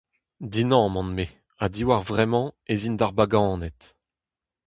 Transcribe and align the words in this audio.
Dinamm 0.53 0.95
on-me, 1.01 1.25
ha 1.59 1.65
diwar 1.73 2.03
vremañ 2.09 2.47
ez 2.73 2.81
in 2.87 2.95
d’ar 2.99 3.13
Baganed. 3.17 3.81